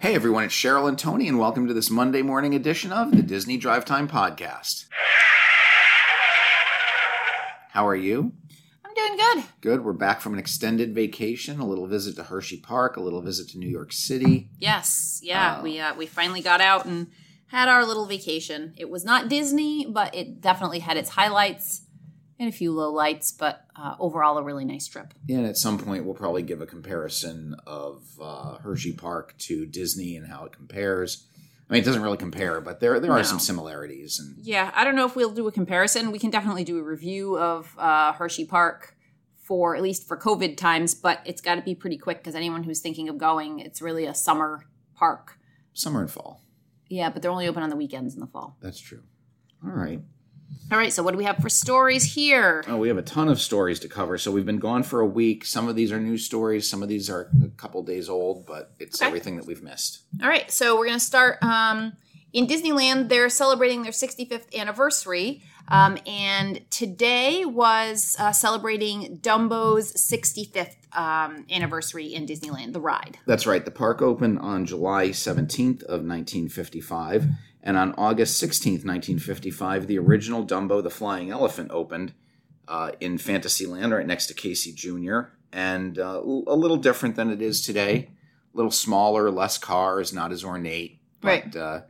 [0.00, 3.22] Hey everyone, it's Cheryl and Tony, and welcome to this Monday morning edition of the
[3.22, 4.86] Disney Drive Time Podcast.
[7.70, 8.32] How are you?
[8.84, 9.44] I'm doing good.
[9.60, 9.84] Good.
[9.84, 13.48] We're back from an extended vacation, a little visit to Hershey Park, a little visit
[13.50, 14.50] to New York City.
[14.58, 17.08] Yes, yeah, Uh, we uh, we finally got out and
[17.48, 18.74] had our little vacation.
[18.76, 21.82] It was not Disney, but it definitely had its highlights
[22.38, 25.12] and a few low lights, But uh, overall, a really nice trip.
[25.28, 30.16] And at some point, we'll probably give a comparison of uh, Hershey Park to Disney
[30.16, 31.26] and how it compares.
[31.68, 33.22] I mean, it doesn't really compare, but there there are No.
[33.24, 34.18] some similarities.
[34.18, 36.10] And Yeah, I don't know if we'll do a comparison.
[36.12, 38.94] We can definitely do a review of uh, Hershey Park
[39.36, 42.62] for at least for COVID times, but it's got to be pretty quick because anyone
[42.64, 45.38] who's thinking of going, it's really a summer park.
[45.74, 46.42] summer and fall.
[46.88, 48.56] Yeah, but they're only open on the weekends in the fall.
[48.62, 49.02] That's true.
[49.64, 50.00] All right.
[50.70, 52.62] All right, so what do we have for stories here?
[52.68, 54.18] Oh, we have a ton of stories to cover.
[54.18, 55.46] So we've been gone for a week.
[55.46, 56.68] Some of these are news stories.
[56.68, 59.06] Some of these are a couple days old, but it's Okay.
[59.06, 60.00] everything that we've missed.
[60.22, 61.94] All right, so we're going to start um,
[62.34, 63.08] in Disneyland.
[63.08, 72.12] They're celebrating their 65th anniversary, um, and today was uh, celebrating Dumbo's 65th um, anniversary
[72.14, 73.16] in Disneyland, the ride.
[73.26, 73.64] That's right.
[73.64, 77.26] The park opened on July 17th of 1955,
[77.62, 82.12] and on August 16th, 1955, the original Dumbo the Flying Elephant opened
[82.66, 85.20] uh, in Fantasyland, right next to Casey Jr.
[85.52, 88.10] And uh, a little different than it is today.
[88.54, 91.00] A little smaller, less cars, not as ornate.
[91.20, 91.56] But, Right.
[91.56, 91.80] Uh,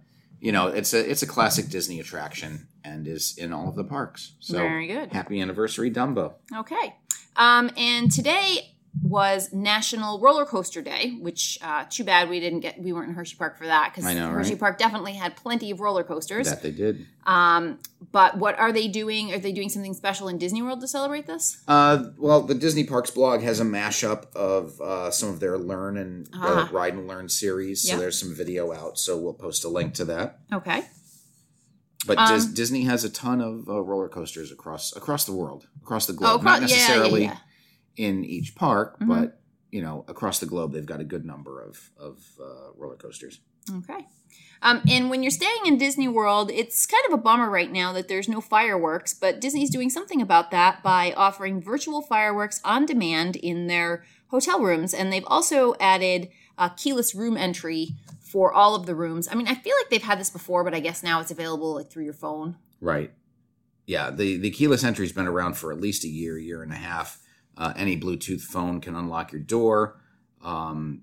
[0.40, 3.82] you know, it's a it's a classic Disney attraction and is in all of the
[3.84, 4.34] parks.
[4.38, 5.12] So Very good.
[5.12, 6.34] happy anniversary, Dumbo.
[6.56, 6.94] Okay,
[7.36, 12.80] um, and today was National Roller Coaster Day, which uh, too bad we didn't get
[12.80, 14.60] we weren't in Hershey Park for that because I know, Hershey right?
[14.60, 16.48] Park definitely had plenty of roller coasters.
[16.48, 17.06] That they did.
[17.26, 17.78] Um,
[18.12, 19.32] but what are they doing?
[19.32, 21.62] Are they doing something special in Disney World to celebrate this?
[21.68, 25.96] Uh, well, the Disney Parks blog has a mashup of uh, some of their Learn
[25.98, 26.68] and uh, Ah.
[26.72, 27.82] Ride and Learn series.
[27.82, 28.00] So Yep.
[28.00, 28.98] there's some video out.
[28.98, 30.38] So we'll post a link to that.
[30.52, 30.84] Okay.
[32.06, 35.66] But Um, Dis- Disney has a ton of uh, roller coasters across across the world,
[35.82, 36.40] across the globe.
[36.40, 37.36] Oh, Not across- yeah, yeah, necessarily yeah.
[37.98, 39.08] In each park, Mhm.
[39.08, 39.34] but
[39.70, 43.40] you know, across the globe, they've got a good number of of uh, roller coasters.
[43.70, 44.06] Okay.
[44.62, 47.92] Um, and when you're staying in Disney World, it's kind of a bummer right now
[47.92, 52.86] that there's no fireworks, but Disney's doing something about that by offering virtual fireworks on
[52.86, 54.94] demand in their hotel rooms.
[54.94, 59.28] And they've also added uh, keyless room entry for all of the rooms.
[59.30, 61.74] I mean, I feel like they've had this before, but I guess now it's available
[61.74, 62.56] like through your phone.
[62.80, 63.12] Right.
[63.86, 66.76] Yeah, the the keyless entry's been around for at least a year, year and a
[66.76, 67.20] half.
[67.58, 70.00] Uh, any Bluetooth phone can unlock your door,
[70.42, 71.02] um,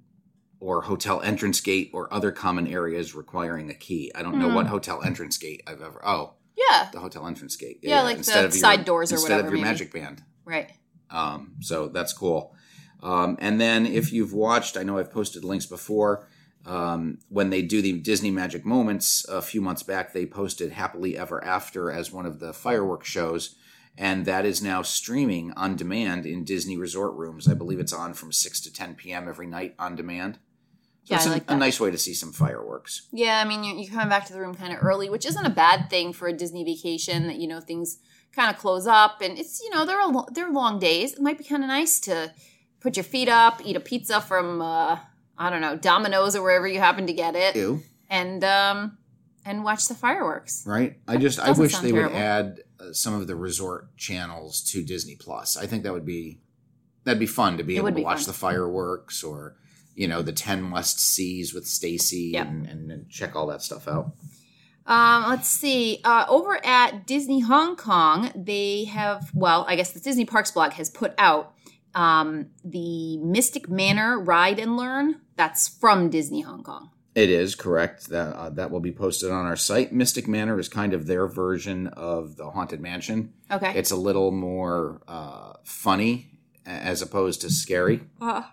[0.62, 4.10] or hotel entrance gate, or other common areas requiring a key.
[4.16, 4.56] I don't know Hmm.
[4.56, 6.02] what hotel entrance gate I've ever.
[6.08, 6.90] Oh, Yeah.
[6.94, 7.80] the hotel entrance gate.
[7.84, 9.70] Yeah, like instead the side doors or instead whatever, of your maybe.
[9.70, 10.24] Magic Band.
[10.46, 10.72] Right.
[11.10, 12.56] Um, so that's cool.
[13.04, 16.28] Um, and then if you've watched, I know I've posted links before.
[16.66, 21.16] Um, when they do the Disney Magic Moments a few months back, they posted Happily
[21.18, 23.56] Ever After as one of the fireworks shows.
[23.98, 27.48] And that is now streaming on demand in Disney resort rooms.
[27.48, 29.30] I believe it's on from 6 to 10 p.m.
[29.30, 30.36] every night on demand.
[31.06, 33.08] So Yeah, it's a, like a nice way to see some fireworks.
[33.14, 35.46] Yeah, I mean, you- you're coming back to the room kind of early, which isn't
[35.46, 37.28] a bad thing for a Disney vacation.
[37.28, 38.00] That you know things
[38.36, 41.14] kind of close up, and it's you know they're a they're long days.
[41.14, 42.34] It might be kind of nice to
[42.82, 44.98] put your feet up, eat a pizza from uh,
[45.38, 47.82] I don't know Domino's or wherever you happen to get it, Ew.
[48.10, 48.98] and um
[49.46, 50.64] and watch the fireworks.
[50.66, 50.98] right?
[51.08, 52.16] I just I wish they terrible.
[52.16, 55.58] would add uh, some of the resort channels to Disney Plus.
[55.58, 56.40] I think that would be
[57.04, 58.28] that'd be fun to be It able to be watch fun.
[58.28, 59.56] the fireworks or
[59.96, 62.48] you know the Ten Must Sees with Stacy Yep.
[62.48, 64.12] and, and, and check all that stuff out.
[64.88, 66.00] Um, let's see.
[66.04, 70.74] Uh, over at Disney Hong Kong, they have, well, I guess the Disney Parks blog
[70.74, 71.54] has put out
[71.96, 75.22] um, the Mystic Manor Ride and Learn.
[75.38, 76.92] That's from Disney Hong Kong.
[77.16, 79.94] It is correct that uh, that will be posted on our site.
[79.94, 83.32] Mystic Manor is kind of their version of the Haunted Mansion.
[83.50, 83.72] Okay.
[83.74, 86.28] It's a little more uh, funny
[86.66, 88.02] as opposed to scary.
[88.22, 88.44] Uh,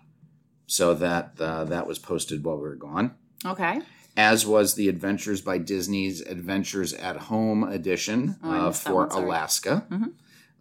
[0.69, 3.15] So that uh, that was posted while we were gone.
[3.45, 3.81] okay.
[4.17, 9.07] as was the Adventures by Disney's Adventures at Home edition Oh, uh, for.
[9.07, 9.85] Alaska.
[9.91, 10.13] Mhm.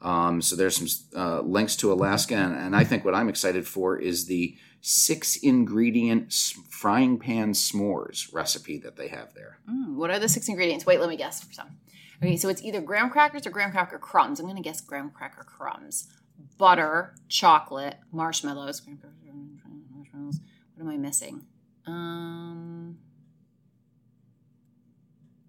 [0.02, 3.68] Um, so there's some uh, links to Alaska, and, and I think what I'm excited
[3.68, 6.34] for is the six ingredient
[6.70, 9.60] frying pan s'mores recipe that they have there.
[9.70, 10.86] Mm, what are the six ingredients?
[10.86, 11.78] Wait, let me guess for some.
[12.24, 14.40] Okay, so it's either graham crackers or graham cracker crumbs.
[14.40, 16.08] I'm going to guess graham cracker crumbs.
[16.58, 18.82] Butter, chocolate, marshmallows.
[18.88, 20.40] Marshmallows.
[20.76, 21.46] What am I missing?
[21.86, 22.98] Um,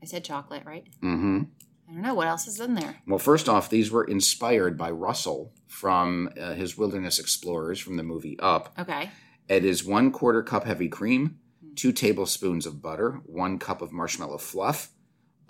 [0.02, 0.86] I said chocolate, right?
[1.02, 1.42] Mm-hmm.
[1.92, 2.96] I don't know what else is in there.
[3.06, 8.02] Well, first off, these were inspired by Russell from uh, his Wilderness Explorers from the
[8.02, 8.74] movie Up.
[8.78, 9.10] Okay.
[9.46, 11.38] It is one quarter cup heavy cream,
[11.76, 14.88] two tablespoons of butter, one cup of marshmallow fluff,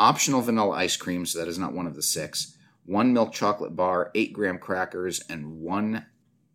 [0.00, 3.76] optional vanilla ice cream, so that is not one of the six, one milk chocolate
[3.76, 6.06] bar, eight graham crackers, and one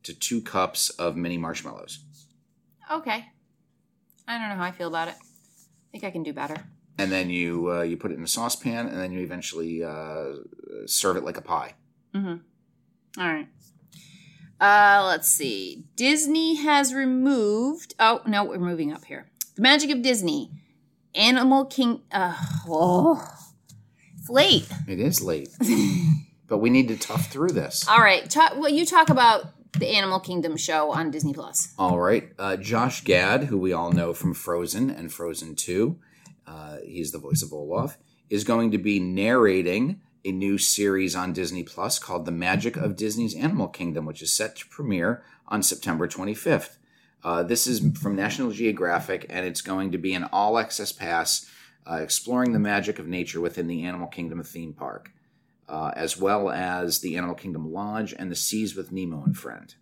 [0.04, 2.04] to two cups of mini marshmallows.
[2.92, 3.26] Okay.
[4.28, 5.16] I don't know how I feel about it.
[5.16, 6.58] I think I can do better.
[6.98, 10.34] And then you uh, you put it in a saucepan, and then you eventually uh,
[10.86, 11.76] serve it like a pie.
[12.16, 12.40] All
[13.18, 13.48] right.
[14.60, 15.86] Uh, let's see.
[15.96, 17.94] Disney has removed.
[18.00, 19.28] Oh no, we're moving up here.
[19.56, 20.52] The Magic of Disney,
[21.14, 22.02] Animal King.
[22.12, 22.36] Uh,
[22.68, 23.24] oh,
[24.18, 24.68] it's late.
[24.88, 25.50] It is late,
[26.48, 27.88] but we need to tough through this.
[27.88, 28.28] All right.
[28.30, 29.46] Talk, well, you talk about
[29.80, 31.74] the Animal Kingdom show on Disney Plus.
[31.78, 32.32] All right.
[32.40, 36.00] Uh, Josh Gad, who we all know from Frozen and Frozen 2,
[36.48, 37.98] uh, he's the voice of Olaf,
[38.30, 42.96] is going to be narrating a new series on Disney Plus called The Magic of
[42.96, 46.78] Disney's Animal Kingdom, which is set to premiere on September 25th.
[47.24, 51.50] Uh, this is from National Geographic, and it's going to be an all access pass
[51.90, 55.12] uh, exploring the magic of nature within the Animal Kingdom theme park,
[55.70, 59.74] uh, as well as the Animal Kingdom Lodge and the Seas with Nemo and Friend.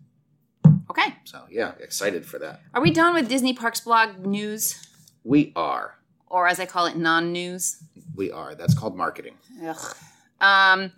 [0.88, 1.14] Okay.
[1.24, 2.60] So, yeah, excited for that.
[2.74, 4.86] Are we done with Disney Parks blog news,
[5.24, 5.96] We are.
[6.28, 7.76] Or as I call it, non-news?
[8.14, 8.54] We are.
[8.54, 9.34] That's called marketing.
[9.64, 9.96] Ugh.
[10.40, 10.92] Um,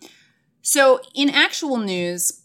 [0.63, 2.43] so, in actual news,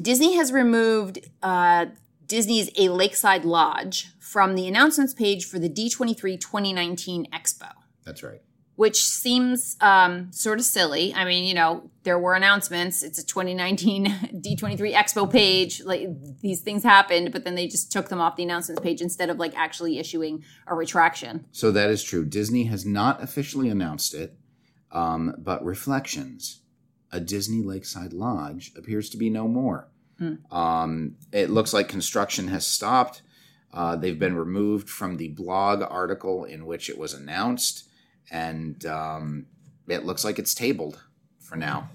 [0.00, 1.86] Disney has removed uh,
[2.26, 7.70] Disney's A Lakeside Lodge from the announcements page for the D23 2019 Expo,
[8.04, 8.40] That's right.
[8.76, 11.14] Which seems um, sort of silly.
[11.14, 13.02] I mean, you know, there were announcements.
[13.02, 15.82] It's a 2019 D23 Expo page.
[15.84, 16.08] Like
[16.40, 19.38] these things happened, but then they just took them off the announcements page instead of
[19.38, 21.46] like actually issuing a retraction.
[21.52, 22.24] So that is true.
[22.24, 24.36] Disney has not officially announced it,
[24.90, 26.62] um, but Reflections,
[27.10, 29.88] a Disney Lakeside Lodge, appears to be no more.
[30.50, 33.22] Um, it looks like construction has stopped.
[33.72, 37.88] Uh, they've been removed from the blog article in which it was announced,
[38.32, 39.46] and um,
[39.86, 41.00] it looks like it's tabled
[41.38, 41.88] for now.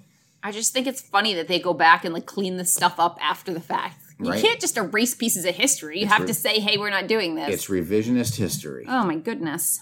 [0.43, 3.17] I just think it's funny that they go back and like clean this stuff up
[3.21, 4.01] after the fact.
[4.19, 4.41] You Right.
[4.41, 5.99] can't just erase pieces of history.
[5.99, 8.85] You have re- to say, "Hey, we're not doing this." It's revisionist history.
[8.87, 9.81] oh my goodness!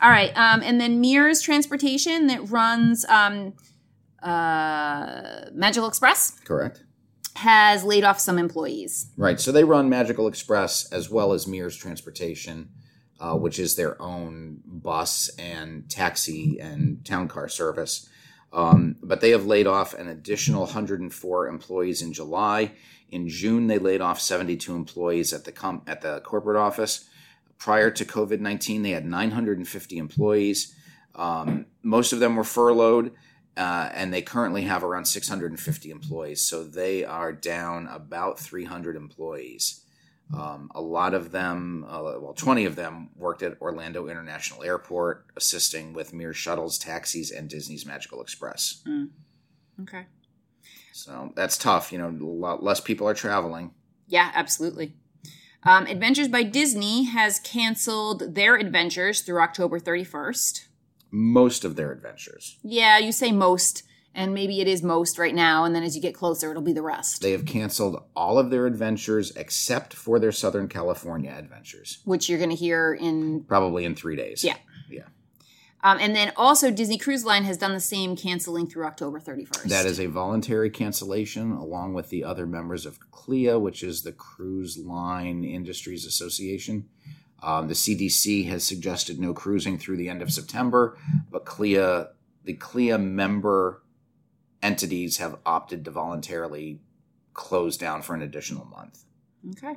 [0.00, 3.52] All right, um, and then Mears Transportation that runs um,
[4.22, 6.82] uh, Magical Express Correct.
[7.36, 9.10] has laid off some employees.
[9.16, 9.40] Right.
[9.40, 12.70] So they run Magical Express as well as Mears Transportation,
[13.20, 18.08] uh, which is their own bus and taxi and town car service.
[18.52, 22.72] Um, but they have laid off an additional 104 employees in July.
[23.08, 27.08] In June, they laid off 72 employees at the com- at the corporate office.
[27.58, 30.74] Prior to COVID 19, they had 950 employees.
[31.14, 33.12] Um, most of them were furloughed,
[33.56, 36.42] uh, and they currently have around 650 employees.
[36.42, 39.85] So they are down about 300 employees.
[40.34, 45.26] Um, a lot of them, uh, well, 20 of them worked at Orlando International Airport,
[45.36, 48.82] assisting with Mears shuttles, taxis, and Disney's Magical Express.
[49.82, 50.06] Okay.
[50.92, 51.92] So that's tough.
[51.92, 53.72] You know, a lot less people are traveling.
[54.08, 54.94] Yeah, absolutely.
[55.62, 60.66] Um, Adventures by Disney has canceled their adventures through October 31st.
[61.10, 62.58] Most of their adventures.
[62.62, 63.82] Yeah, you say most,
[64.16, 66.72] and maybe it is most right now, and then as you get closer, it'll be
[66.72, 71.98] the rest, They have canceled all of their adventures except for their Southern California adventures,
[72.04, 73.44] which you're going to hear in.
[73.44, 74.42] probably in three days.
[74.42, 74.56] Yeah.
[74.90, 75.02] Yeah.
[75.82, 79.64] Um, and then also, Disney Cruise Line has done the same, canceling through October 31st.
[79.64, 84.12] That is a voluntary cancellation, along with the other members of CLIA, which is the
[84.12, 86.88] Cruise Line Industries Association.
[87.42, 90.98] Um, the CDC has suggested no cruising through the end of September,
[91.30, 92.08] but CLIA,
[92.44, 93.82] the CLIA member
[94.66, 96.80] entities have opted to voluntarily
[97.32, 99.04] close down for an additional month.
[99.52, 99.76] Okay.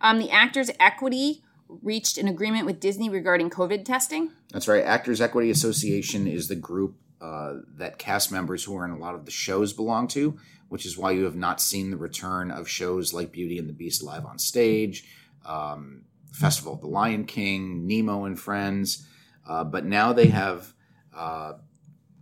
[0.00, 4.32] Um, the Actors Equity reached an agreement with Disney regarding COVID testing.
[4.52, 4.84] That's right.
[4.84, 9.14] Actors Equity Association is the group uh, that cast members who are in a lot
[9.14, 10.36] of the shows belong to,
[10.68, 13.72] which is why you have not seen the return of shows like Beauty and the
[13.72, 15.08] Beast live on stage,
[15.44, 16.02] um,
[16.32, 19.06] Festival of the Lion King, Nemo and Friends.
[19.48, 20.72] Uh, but now they have,
[21.16, 21.52] uh,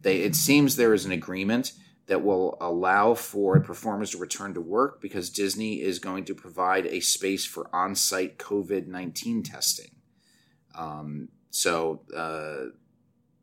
[0.02, 1.72] they it seems there is an agreement
[2.06, 6.86] that will allow for performers to return to work because Disney is going to provide
[6.86, 9.92] a space for on-site COVID nineteen testing.
[10.76, 12.72] Um, so uh,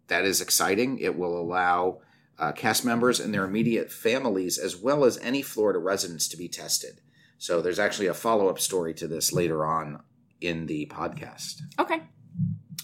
[0.07, 0.99] that is exciting.
[0.99, 2.01] It will allow
[2.37, 6.47] uh, cast members and their immediate families, as well as any Florida residents, to be
[6.47, 7.01] tested.
[7.37, 10.03] So there's actually a follow up story to this later on
[10.39, 11.61] in the podcast.
[11.79, 12.01] Okay.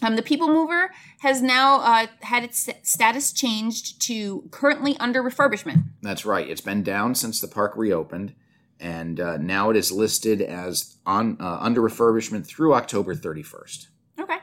[0.01, 5.83] Um, the People Mover has now uh, had its status changed to currently under refurbishment.
[6.01, 6.47] That's right.
[6.47, 8.33] It's been down since the park reopened,
[8.79, 13.87] and uh, now it is listed as on uh, under refurbishment through October 31st.
[14.19, 14.37] Okay.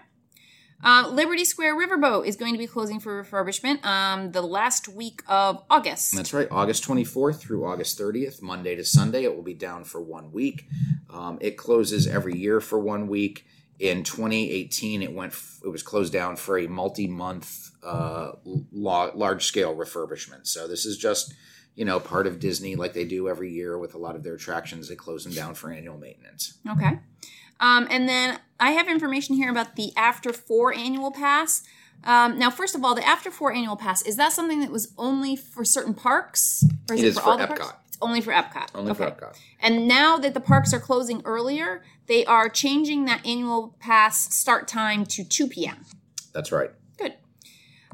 [0.82, 5.22] Uh, Liberty Square Riverboat is going to be closing for refurbishment um, the last week
[5.26, 6.14] of August.
[6.14, 9.24] That's right, August 24th through August 30th, Monday to Sunday.
[9.24, 10.68] It will be down for one week.
[11.08, 13.46] Um, it closes every year for one week.
[13.78, 15.34] In 2018, it went.
[15.64, 18.32] It was closed down for a multi-month, uh,
[18.72, 20.46] large-scale refurbishment.
[20.46, 21.34] So this is just,
[21.74, 24.34] you know, part of Disney, like they do every year with a lot of their
[24.34, 24.88] attractions.
[24.88, 26.54] They close them down for annual maintenance.
[26.70, 27.00] Okay.
[27.60, 31.62] Um, and then I have information here about the After Four annual pass.
[32.04, 34.92] Um, now, first of all, the After Four annual pass is that something that was
[34.98, 37.48] only for certain parks, or is it, it is for, for all Epcot.
[37.48, 37.72] the parks?
[38.00, 38.68] Only for Epcot.
[38.74, 39.04] Only okay.
[39.04, 39.38] for Epcot.
[39.60, 44.68] And now that the parks are closing earlier, they are changing that annual pass start
[44.68, 45.84] time to 2 p.m.
[46.32, 46.70] That's right.
[46.98, 47.14] Good.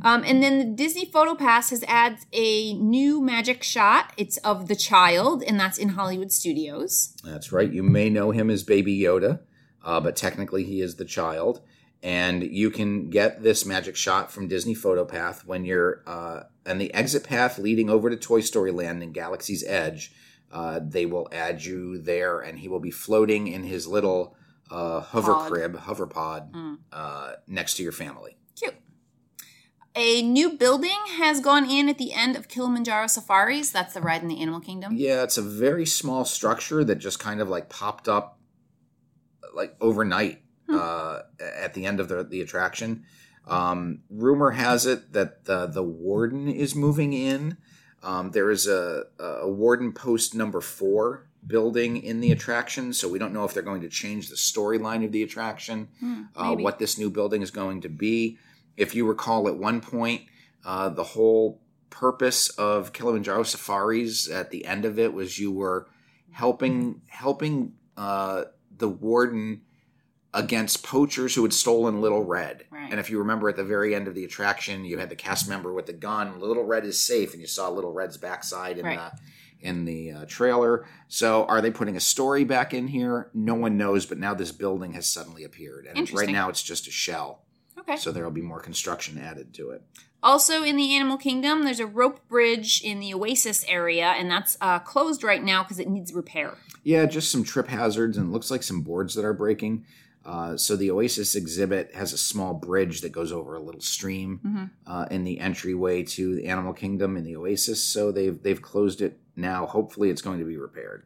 [0.03, 4.13] Um, and then the Disney Photo Pass has added a new magic shot.
[4.17, 7.15] It's of the child, and that's in Hollywood Studios.
[7.23, 7.71] That's right.
[7.71, 9.41] You may know him as Baby Yoda
[9.85, 11.61] uh, but technically he is the child.
[12.03, 16.93] And you can get this magic shot from Disney PhotoPass when you're uh, on the
[16.95, 20.13] exit path leading over to Toy Story Land and Galaxy's Edge.
[20.51, 24.35] Uh, they will add you there, and he will be floating in his little
[24.71, 25.51] uh, hover pod.
[25.51, 26.79] crib, hover pod, mm.
[26.93, 28.37] uh, next to your family.
[28.57, 28.75] Cute.
[29.95, 33.71] A new building has gone in at the end of Kilimanjaro Safaris.
[33.71, 34.95] That's the ride in the Animal Kingdom.
[34.97, 38.39] Yeah, it's a very small structure that just kind of like popped up
[39.55, 40.43] like overnight.
[40.75, 43.05] Uh, at the end of the, the attraction.
[43.47, 47.57] Um, rumor has it that the, the warden is moving in.
[48.03, 53.19] Um, there is a, a warden post number four building in the attraction, so we
[53.19, 56.79] don't know if they're going to change the storyline of the attraction, hmm, uh, what
[56.79, 58.39] this new building is going to be.
[58.77, 60.23] If you recall, at one point,
[60.65, 65.89] uh, the whole purpose of Kilimanjaro Safaris at the end of it was you were
[66.31, 68.45] helping helping uh,
[68.77, 69.63] the warden
[70.33, 72.65] against poachers who had stolen Little Red.
[72.71, 72.91] Right.
[72.91, 75.49] And if you remember at the very end of the attraction, you had the cast
[75.49, 76.41] member with the gun.
[76.41, 78.99] Little Red is safe, and you saw Little Red's backside in right.
[78.99, 79.19] the
[79.63, 80.87] in the uh, trailer.
[81.09, 83.31] So, are they putting a story back in here?
[83.35, 84.07] No one knows.
[84.07, 87.45] But now this building has suddenly appeared, and right now it's just a shell.
[87.79, 87.97] Okay.
[87.97, 89.83] So there will be more construction added to it.
[90.23, 94.59] Also, in the Animal Kingdom, there's a rope bridge in the Oasis area, and that's
[94.61, 96.59] uh, closed right now because it needs repair.
[96.85, 99.87] Yeah, just some trip hazards, and looks like some boards that are breaking.
[100.25, 104.41] Uh, so the Oasis exhibit has a small bridge that goes over a little stream
[104.45, 104.65] mm-hmm.
[104.87, 107.83] uh, in the entryway to the Animal Kingdom in the Oasis.
[107.83, 109.67] So they've they've closed it now.
[109.67, 111.05] Hopefully, it's going to be repaired.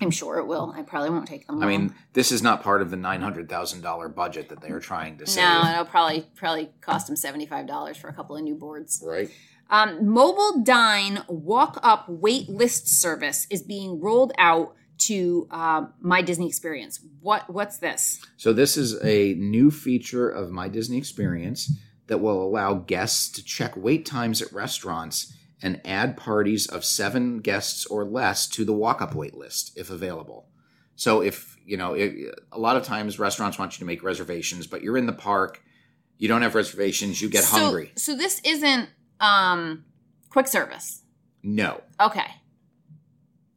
[0.00, 0.72] I'm sure it will.
[0.76, 1.60] I probably won't take them.
[1.60, 1.64] Long.
[1.64, 4.70] I mean, this is not part of the nine hundred thousand dollar budget that they
[4.70, 5.44] are trying to save.
[5.44, 9.02] No, it'll probably probably cost them seventy five dollars for a couple of new boards.
[9.04, 9.30] Right.
[9.70, 14.74] Um, Mobile Dine Walk Up Wait List service is being rolled out
[15.06, 17.00] to um, My Disney Experience.
[17.20, 18.20] What what's this?
[18.36, 21.72] So this is a new feature of My Disney Experience
[22.06, 25.32] that will allow guests to check wait times at restaurants
[25.62, 30.48] and add parties of seven guests or less to the walk-up wait list if available.
[30.96, 34.66] So if you know, it, a lot of times restaurants want you to make reservations,
[34.66, 35.62] but you're in the park,
[36.18, 37.92] you don't have reservations, you get so, hungry.
[37.96, 38.88] So this isn't
[39.20, 39.84] um,
[40.28, 41.02] quick service.
[41.42, 41.80] No.
[42.00, 42.26] Okay.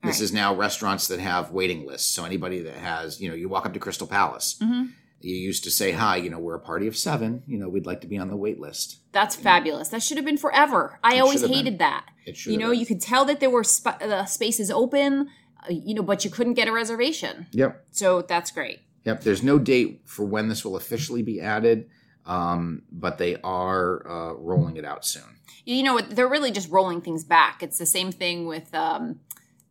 [0.06, 0.24] This right.
[0.24, 2.14] is now restaurants that have waiting lists.
[2.14, 4.58] So anybody that has, you know, you walk up to Crystal Palace.
[4.62, 4.86] Mm-hmm.
[5.22, 7.42] You used to say, "Hi, you know, we're a party of seven.
[7.48, 9.90] You know, we'd like to be on the wait list." That's fabulous.
[9.90, 11.00] That should have been forever.
[11.04, 11.78] I it always hated been.
[11.78, 12.06] that.
[12.26, 12.52] It should.
[12.52, 12.80] You know, been.
[12.80, 15.30] you could tell that there were sp- the spaces open,
[15.64, 17.48] uh, you know, but you couldn't get a reservation.
[17.52, 17.88] Yep.
[17.92, 18.82] So that's great.
[19.06, 19.22] Yep.
[19.22, 21.90] There's no date for when this will officially be added,
[22.26, 25.40] um, but they are uh, rolling it out soon.
[25.64, 27.64] You know, they're really just rolling things back.
[27.64, 28.74] It's the same thing with.
[28.76, 29.22] Um,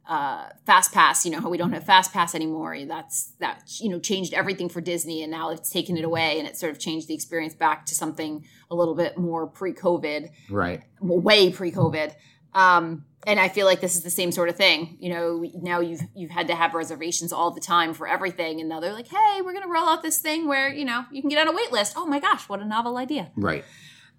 [0.07, 3.89] uh, fast pass you know how we don't have fast pass anymore that's that you
[3.89, 6.79] know changed everything for disney and now it's taken it away and it sort of
[6.79, 10.31] changed the experience back to something a little bit more pre-covid.
[10.51, 10.83] Right.
[11.01, 12.15] Way pre-covid.
[12.53, 15.81] Um, and i feel like this is the same sort of thing you know now
[15.81, 19.09] you've you've had to have reservations all the time for everything and now they're like
[19.09, 21.49] hey we're going to roll out this thing where you know you can get on
[21.49, 21.95] a wait list.
[21.97, 23.31] Oh my gosh what a novel idea.
[23.35, 23.65] Right.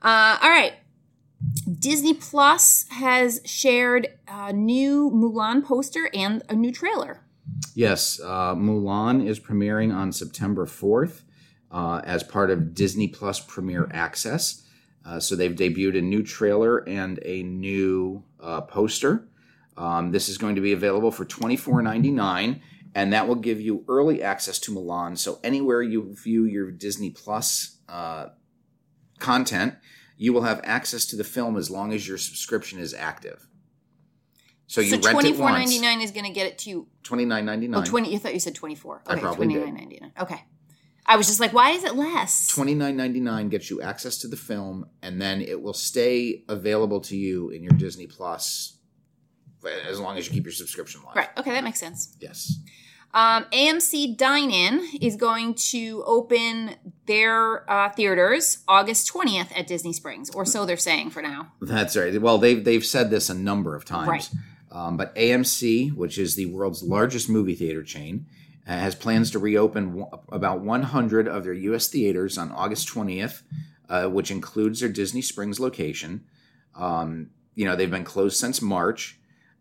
[0.02, 0.74] Uh, all right
[1.80, 7.22] Disney Plus has shared a new Mulan poster and a new trailer.
[7.74, 11.22] Yes, uh, Mulan is premiering on September 4th
[11.72, 14.64] uh, as part of Disney Plus Premiere Access.
[15.06, 19.28] Uh, so they've debuted a new trailer and a new uh, poster.
[19.78, 22.62] Um, this is going to be available for $24.99,
[22.96, 25.18] and that will give you early access to Mulan.
[25.18, 28.28] So anywhere you view your Disney Plus uh,
[29.20, 29.76] content,
[30.18, 33.48] you will have access to the film as long as your subscription is active.
[34.68, 35.58] So you so rent it once.
[35.58, 36.88] ninety nine is going to get it to you.
[37.04, 37.82] Twenty nine ninety nine.
[37.82, 39.04] Oh, 20, You thought you said twenty four.
[39.08, 40.12] Okay, I probably did.
[40.20, 40.44] Okay.
[41.08, 42.48] I was just like, why is it less?
[42.48, 46.44] Twenty nine ninety nine gets you access to the film, and then it will stay
[46.50, 48.78] available to you in your Disney Plus
[49.88, 51.16] as long as you keep your subscription live.
[51.16, 51.30] Right.
[51.38, 52.16] Okay, that makes sense.
[52.20, 52.60] Yes.
[53.14, 59.94] Um, AMC Dine In is going to open their uh, theaters August 20th at Disney
[59.94, 61.52] Springs, or so they're saying for now.
[61.62, 62.20] That's right.
[62.22, 64.08] Well, they've they've said this a number of times.
[64.08, 64.30] Right.
[64.72, 68.26] Um, but AMC, which is the world's largest movie theater chain,
[68.68, 71.88] uh, has plans to reopen w- about 100 of their U.S.
[71.88, 73.44] theaters on August 20th,
[73.88, 76.26] uh, which includes their Disney Springs location.
[76.76, 79.18] Um, you know, they've been closed since March,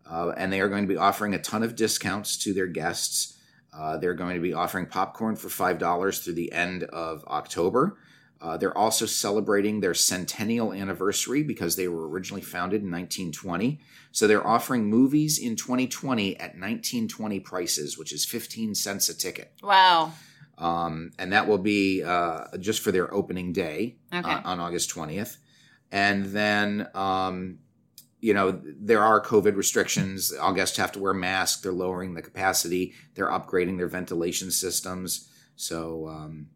[0.09, 3.34] uh, and they are going to be offering a ton of discounts to their guests.
[3.77, 7.97] Uh, they're going to be offering popcorn for $5 through the end of October.
[8.41, 13.79] Uh, they're also celebrating their centennial anniversary because they were originally founded in 1920.
[14.11, 19.51] So they're offering movies in 2020 at 1920 prices, which is 15 cents a ticket.
[19.63, 20.13] Wow.
[20.57, 24.29] Um, and that will be uh, just for their opening day Okay.
[24.29, 25.37] on, on August 20th.
[25.91, 27.59] And then, um,
[28.25, 30.33] you know, there are COVID restrictions.
[30.33, 31.61] All guests have to wear masks.
[31.61, 32.93] They're lowering the capacity.
[33.13, 35.29] They're upgrading their ventilation systems.
[35.55, 36.47] So, um,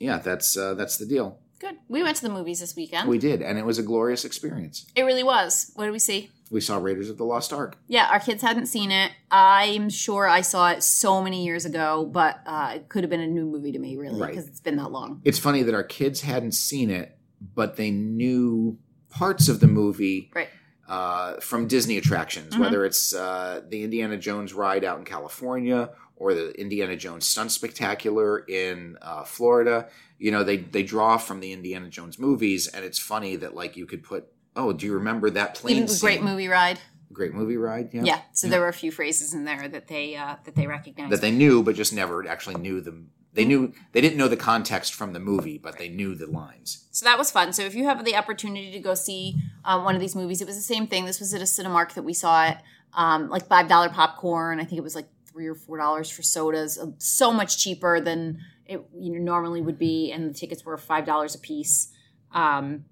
[0.00, 1.38] yeah, that's uh, that's the deal.
[1.60, 1.76] Good.
[1.88, 3.08] We went to the movies this weekend.
[3.08, 4.86] We did, and it was a glorious experience.
[4.96, 5.70] it really was.
[5.76, 6.30] What did we see?
[6.50, 7.78] We saw Raiders of the Lost Ark.
[7.86, 9.12] Yeah, our kids hadn't seen it.
[9.30, 13.20] I'm sure I saw it so many years ago, but uh, it could have been
[13.20, 14.30] a new movie to me, really, Right.
[14.32, 15.20] because it's been that long.
[15.24, 17.16] It's funny that our kids hadn't seen it,
[17.54, 18.78] but they knew
[19.08, 20.48] parts of the movie Right.
[20.88, 22.60] Uh, from Disney attractions, Mhm.
[22.60, 27.50] whether it's uh, the Indiana Jones ride out in California or the Indiana Jones Stunt
[27.52, 29.88] Spectacular in uh, Florida.
[30.18, 33.76] You know, they they draw from the Indiana Jones movies, and it's funny that like
[33.76, 34.26] you could put,
[34.56, 35.86] oh, do you remember that plane?
[35.86, 36.78] The great movie ride.
[37.12, 37.90] great movie ride.
[37.92, 38.20] Yeah, Yeah.
[38.32, 38.52] So Yeah.
[38.52, 41.12] there were a few phrases in there that they uh, that they recognized.
[41.12, 43.10] that they knew, but just never actually knew them.
[43.34, 46.84] They knew they didn't know the context from the movie, but they knew the lines.
[46.92, 47.52] So that was fun.
[47.52, 50.46] So if you have the opportunity to go see um, one of these movies, it
[50.46, 51.04] was the same thing.
[51.04, 52.58] This was at a Cinemark that we saw it,
[52.94, 54.60] um, like five dollar popcorn.
[54.60, 56.78] I think it was like three or four dollars for sodas.
[56.78, 60.78] uh, So much cheaper than it you know normally would be, and the tickets were
[60.78, 61.92] five dollars a piece.
[62.32, 62.84] Um,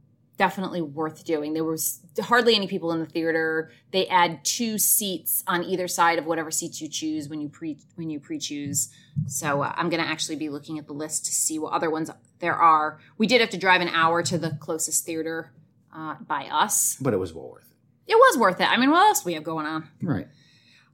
[0.42, 1.54] definitely worth doing.
[1.54, 3.70] There was hardly any people in the theater.
[3.92, 7.78] They add two seats on either side of whatever seats you choose when you pre
[7.94, 8.92] when you pre choose.
[9.28, 11.90] So uh, I'm going to actually be looking at the list to see what other
[11.90, 12.98] ones there are.
[13.18, 15.52] We did have to drive an hour to the closest theater
[15.94, 16.96] uh, by us.
[17.00, 17.70] But it was well worth
[18.08, 18.68] It It was worth it.
[18.68, 19.88] I mean, what else do we have going on?
[20.02, 20.26] Right.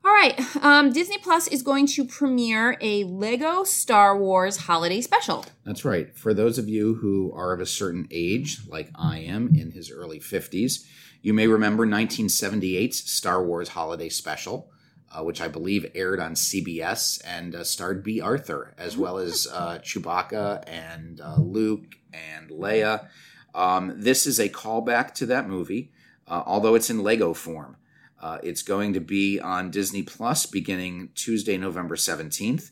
[0.04, 5.44] All right, um, Disney Plus is going to premiere a Lego Star Wars holiday special.
[5.64, 6.16] That's right.
[6.16, 9.90] For those of you who are of a certain age, like I am in his
[9.90, 10.86] early 50s,
[11.20, 14.70] you may remember 1978's Star Wars Holiday Special,
[15.10, 19.48] uh, which I believe aired on CBS and uh, starred Bea Arthur, as well as
[19.52, 23.08] uh, Chewbacca and uh, Luke and Leia.
[23.54, 25.90] Um, this is a callback to that movie,
[26.28, 27.76] uh, although it's in Lego form.
[28.20, 32.70] Uh, it's going to be on Disney Plus beginning Tuesday, November 17th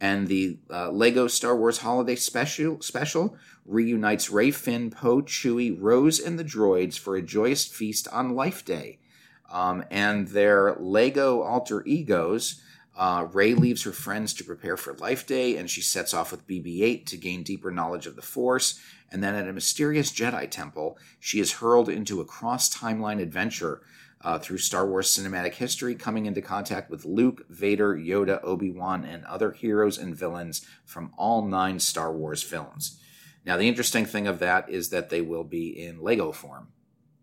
[0.00, 6.20] and the uh, Lego Star Wars Holiday Special special reunites Rey, Finn, Poe, Chewie, Rose,
[6.20, 8.98] and the droids for a joyous feast on Life Day.
[9.50, 12.62] Um, and their Lego alter egos.
[12.96, 16.46] Uh, Rey leaves her friends to prepare for Life Day, and she sets off with
[16.46, 18.78] BB-8 to gain deeper knowledge of the Force.
[19.10, 23.80] And then, at a mysterious Jedi temple, she is hurled into a cross-timeline adventure
[24.22, 29.04] uh, through Star Wars cinematic history, coming into contact with Luke, Vader, Yoda, Obi Wan,
[29.04, 33.00] and other heroes and villains from all nine Star Wars films.
[33.44, 36.68] Now, the interesting thing of that is that they will be in Lego form,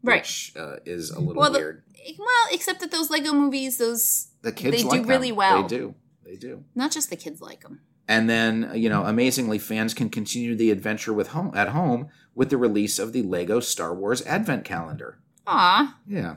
[0.01, 0.21] Right.
[0.21, 1.83] which uh, is a little Well, the- weird.
[2.19, 5.07] Well, except that those Lego movies, those The kids they do them.
[5.09, 5.63] really well.
[5.63, 5.95] They do.
[6.23, 6.63] They do.
[6.75, 7.81] not just the kids like them.
[8.07, 12.49] And then, you know, amazingly, fans can continue the adventure with home at home with
[12.51, 15.17] the release of the Lego Star Wars Advent Calendar.
[15.47, 16.35] Ah, Yeah.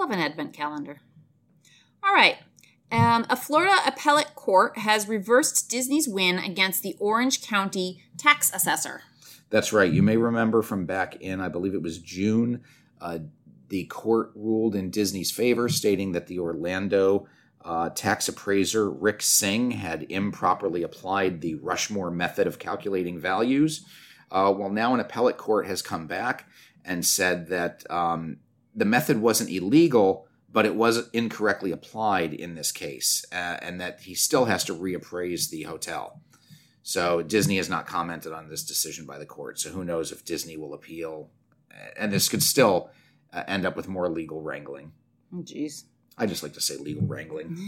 [0.00, 1.02] Love an advent calendar.
[2.02, 2.38] All right.
[2.90, 9.02] Um, a Florida appellate court has reversed Disney's win against the Orange County tax assessor.
[9.50, 9.92] That's right.
[9.92, 12.62] You may remember from back in, I believe it was June,
[12.98, 13.18] uh,
[13.68, 17.28] the court ruled in Disney's favor, stating that the Orlando
[17.62, 23.84] uh, tax appraiser Rick Singh had improperly applied the Rushmore method of calculating values.
[24.30, 26.48] Uh, well, now an appellate court has come back
[26.86, 28.38] and said that um,
[28.80, 34.00] the method wasn't illegal, but it was incorrectly applied in this case, uh, and that
[34.00, 36.20] he still has to reappraise the hotel.
[36.82, 39.58] So Disney has not commented on this decision by the court.
[39.58, 41.30] So who knows if Disney will appeal,
[41.96, 42.90] and this could still
[43.32, 44.92] uh, end up with more legal wrangling.
[45.32, 45.84] Oh, jeez.
[46.16, 47.58] I just like to say legal wrangling.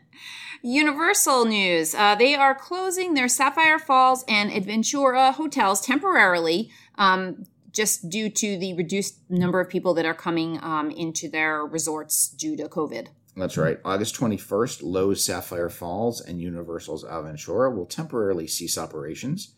[0.62, 1.94] Universal news.
[1.94, 8.58] Uh, they are closing their Sapphire Falls and Aventura hotels temporarily, um, just due to
[8.58, 13.08] the reduced number of people that are coming um, into their resorts due to COVID.
[13.36, 13.78] That's right.
[13.84, 19.54] August 21st, Loews Sapphire Falls and Universal's Aventura will temporarily cease operations.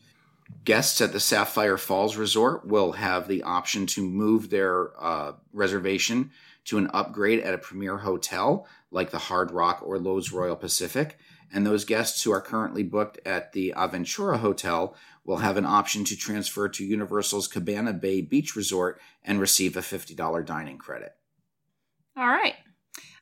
[0.65, 6.31] Guests at the Sapphire Falls Resort will have the option to move their uh, reservation
[6.65, 11.19] to an upgrade at a premier hotel like the Hard Rock or Loews Royal Pacific.
[11.53, 16.05] And those guests who are currently booked at the Aventura Hotel will have an option
[16.05, 21.13] to transfer to Universal's Cabana Bay Beach Resort and receive a $50 dining credit.
[22.17, 22.55] All right.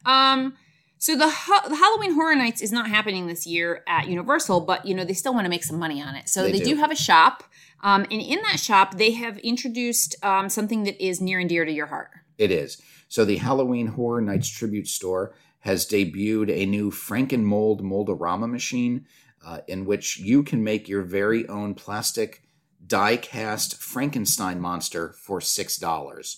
[0.05, 0.55] Um,
[0.99, 4.85] so the, ha- the Halloween Horror Nights is not happening this year at Universal, but
[4.85, 6.29] you know they still want to make some money on it.
[6.29, 6.65] So They they, do.
[6.67, 6.77] do.
[6.77, 7.43] have a shop,
[7.83, 11.65] um, and in that shop they have introduced um, something that is near and dear
[11.65, 12.11] to your heart.
[12.37, 12.81] It is.
[13.11, 19.05] So the Halloween Horror Nights Tribute Store has debuted a new Frankenmold Mold-A-Rama machine
[19.45, 22.43] uh, in which you can make your very own plastic
[22.87, 26.37] die cast Frankenstein monster for $6.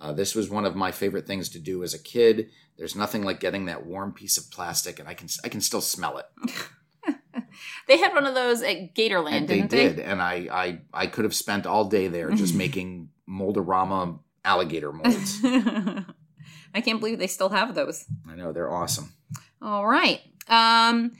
[0.00, 2.48] Uh, this was one of my favorite things to do as a kid.
[2.78, 5.82] There's nothing like getting that warm piece of plastic, and I can I can still
[5.82, 6.26] smell it.
[7.88, 11.24] They had one of those at Gatorland, And they did, and I, I I could
[11.24, 15.40] have spent all day there just making Mold-A-Rama alligator molds.
[16.74, 18.06] I can't believe they still have those.
[18.28, 19.12] I know they're awesome.
[19.60, 20.20] All right.
[20.48, 21.12] Um,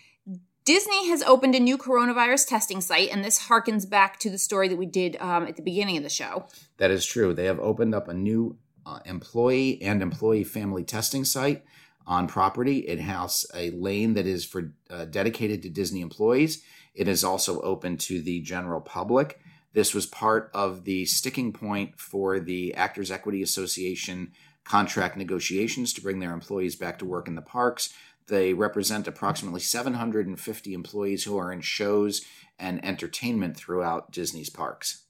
[0.65, 4.69] Disney has opened a new coronavirus testing site, and this harkens back to the story
[4.69, 6.47] that we did um, at the beginning of the show.
[6.79, 7.33] That is true.
[7.35, 11.65] They have opened up a new uh, employee and employee family testing site
[12.07, 12.79] on property.
[12.81, 16.63] It has a lane that is for uh, dedicated to Disney employees.
[16.95, 19.41] It is also open to the general public.
[19.79, 24.33] This was part of the sticking point for the Actors Equity Association
[24.65, 27.95] contract negotiations to bring their employees back to work in the parks.
[28.27, 32.23] They represent approximately 750 employees who are in shows
[32.59, 35.05] and entertainment throughout Disney's parks.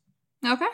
[0.46, 0.66] Okay.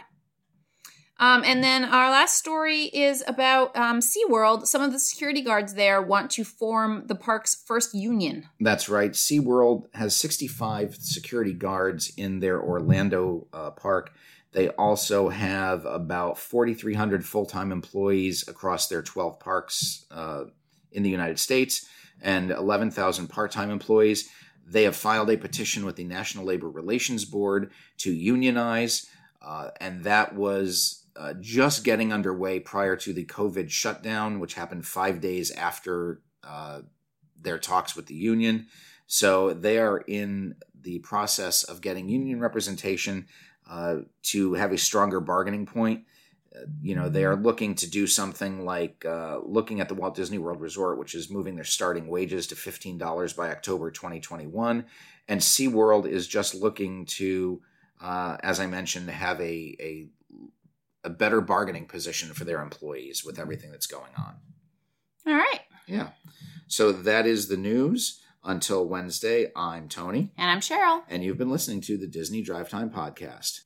[1.18, 4.66] Um, and then our last story is about um, SeaWorld.
[4.66, 8.48] Some of the security guards there want to form the park's first union.
[8.58, 9.12] That's right.
[9.12, 14.12] SeaWorld has 65 security guards in their Orlando uh, park.
[14.52, 20.44] They also have about 4,300 full time employees across their 12 parks uh,
[20.90, 21.88] in the United States
[22.22, 24.28] and 11,000 part time employees.
[24.66, 29.06] They have filed a petition with the National Labor Relations Board to unionize,
[29.42, 34.86] uh, and that was uh, just getting underway prior to the COVID shutdown, which happened
[34.86, 36.80] five days after uh,
[37.40, 38.66] their talks with the union.
[39.06, 43.26] So they are in the process of getting union representation
[43.68, 46.04] uh, to have a stronger bargaining point.
[46.54, 50.14] Uh, you know, they are looking to do something like uh, looking at the Walt
[50.14, 54.84] Disney World Resort, which is moving their starting wages to $15 by October 2021.
[55.28, 57.62] And SeaWorld is just looking to,
[58.00, 60.08] uh, as I mentioned, have a, a,
[61.04, 64.36] a better bargaining position for their employees with everything that's going on.
[65.26, 65.60] All right.
[65.86, 66.08] Yeah.
[66.66, 68.20] So that is the news.
[68.46, 71.02] Until Wednesday, I'm Tony, And I'm Cheryl.
[71.08, 73.60] and you've been listening to the Disney Drive Time Podcast.